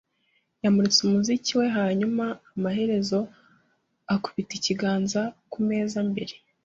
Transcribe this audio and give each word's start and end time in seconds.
yamuritse 0.63 0.99
umuziki 1.03 1.51
we, 1.59 1.65
hanyuma 1.77 2.25
amaherezo 2.55 3.19
akubita 4.13 4.53
ikiganza 4.59 5.21
ku 5.51 5.59
meza 5.67 5.99
mbere 6.09 6.35